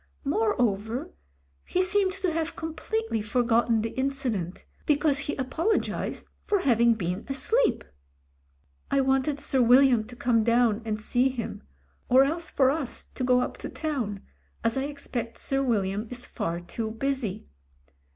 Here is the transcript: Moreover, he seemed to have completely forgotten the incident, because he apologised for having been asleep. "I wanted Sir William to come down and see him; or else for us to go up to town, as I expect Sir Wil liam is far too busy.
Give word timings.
Moreover, 0.25 1.11
he 1.63 1.79
seemed 1.79 2.13
to 2.13 2.33
have 2.33 2.55
completely 2.55 3.21
forgotten 3.21 3.83
the 3.83 3.91
incident, 3.91 4.65
because 4.87 5.19
he 5.19 5.35
apologised 5.35 6.25
for 6.47 6.61
having 6.61 6.95
been 6.95 7.23
asleep. 7.29 7.83
"I 8.89 8.99
wanted 9.01 9.39
Sir 9.39 9.61
William 9.61 10.03
to 10.05 10.15
come 10.15 10.43
down 10.43 10.81
and 10.85 10.99
see 10.99 11.29
him; 11.29 11.61
or 12.09 12.23
else 12.23 12.49
for 12.49 12.71
us 12.71 13.03
to 13.13 13.23
go 13.23 13.41
up 13.41 13.59
to 13.59 13.69
town, 13.69 14.23
as 14.63 14.75
I 14.75 14.85
expect 14.85 15.37
Sir 15.37 15.61
Wil 15.61 15.83
liam 15.83 16.11
is 16.11 16.25
far 16.25 16.61
too 16.61 16.89
busy. 16.89 17.51